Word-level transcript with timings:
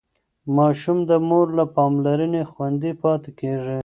ماشوم 0.57 0.97
د 1.09 1.11
مور 1.27 1.47
له 1.57 1.65
پاملرنې 1.75 2.43
خوندي 2.51 2.91
پاتې 3.01 3.31
کېږي. 3.39 3.79